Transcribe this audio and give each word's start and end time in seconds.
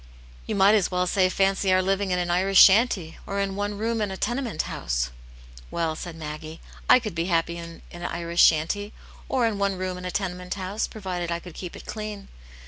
"You 0.47 0.55
might 0.55 0.73
as 0.73 0.89
well 0.89 1.05
say 1.05 1.29
fancy 1.29 1.71
our 1.71 1.79
living 1.79 2.09
in 2.09 2.17
an 2.17 2.31
Irish 2.31 2.59
shanty, 2.59 3.19
or 3.27 3.39
in 3.39 3.55
one 3.55 3.77
room 3.77 4.01
in 4.01 4.09
a 4.09 4.17
tenement 4.17 4.63
house," 4.63 5.11
"Well," 5.69 5.95
said 5.95 6.15
Maggie, 6.15 6.59
"I 6.89 6.97
could 6.97 7.13
be 7.13 7.25
happy 7.25 7.57
in 7.57 7.83
an 7.91 8.05
Irish 8.05 8.41
shanty, 8.41 8.93
or 9.29 9.45
in 9.45 9.59
one 9.59 9.77
room 9.77 9.99
in 9.99 10.05
a 10.05 10.09
tenement 10.09 10.55
house, 10.55 10.87
provided 10.87 11.31
I 11.31 11.37
could 11.37 11.53
keep 11.53 11.75
it 11.75 11.85
clean. 11.85 12.29